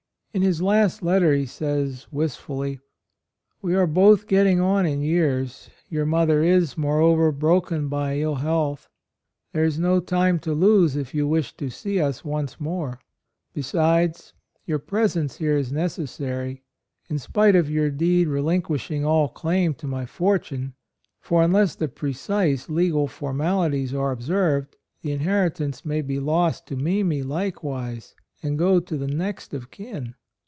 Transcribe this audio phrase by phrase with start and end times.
[0.33, 2.79] In his last letter he says, wistfully:
[3.61, 8.87] "We are both getting on in years; your mother is, moreover, broken by ill health....
[9.51, 13.01] There is no time to lose if you wish to see us once more.
[13.53, 14.31] Besides,
[14.65, 16.63] your presence here is necessary,
[17.09, 20.75] in spite of your deed relinquishing all claim to my fortune;
[21.19, 26.77] for un less the precise legal formalities are observed, the inheritance may be lost to
[26.77, 30.15] Mimi likewise, and go to the next of kin."